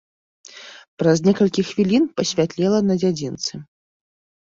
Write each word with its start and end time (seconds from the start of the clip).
Праз 1.01 1.17
некалькі 1.27 1.65
хвілін 1.71 2.07
пасвятлела 2.21 2.79
на 2.89 2.97
дзядзінцы. 3.03 3.53